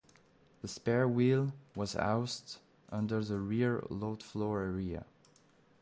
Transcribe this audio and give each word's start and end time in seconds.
The 0.63 0.67
spare 0.67 1.07
wheel 1.07 1.53
was 1.75 1.93
housed 1.93 2.57
under 2.89 3.23
the 3.23 3.39
rear 3.39 3.83
load 3.91 4.23
floor 4.23 4.61
area. 4.63 5.05